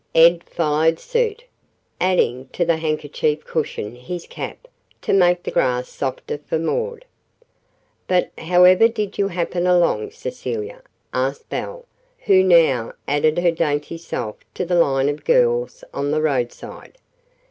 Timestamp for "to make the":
5.03-5.51